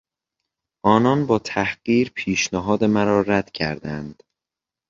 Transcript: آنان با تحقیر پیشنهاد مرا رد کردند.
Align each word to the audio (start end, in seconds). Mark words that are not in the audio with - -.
آنان 0.85 1.25
با 1.27 1.39
تحقیر 1.39 2.09
پیشنهاد 2.15 2.83
مرا 2.83 3.21
رد 3.21 3.51
کردند. 3.51 4.23